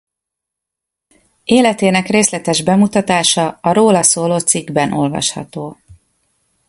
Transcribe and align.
Életének 1.43 2.07
részletes 2.07 2.63
bemutatása 2.63 3.57
a 3.61 3.73
róla 3.73 4.03
szóló 4.03 4.37
cikkben 4.37 4.91
olvasható. 4.93 5.77